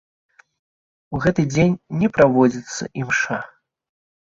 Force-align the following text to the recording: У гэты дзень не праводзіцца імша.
У 1.17 1.21
гэты 1.25 1.41
дзень 1.51 1.77
не 2.01 2.11
праводзіцца 2.17 2.91
імша. 3.03 3.41